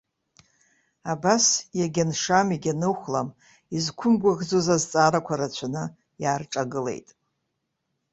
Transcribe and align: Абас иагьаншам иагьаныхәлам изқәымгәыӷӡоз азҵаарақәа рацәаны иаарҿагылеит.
Абас 1.13 1.45
иагьаншам 1.77 2.47
иагьаныхәлам 2.51 3.27
изқәымгәыӷӡоз 3.77 4.67
азҵаарақәа 4.75 5.39
рацәаны 5.39 5.83
иаарҿагылеит. 6.21 7.07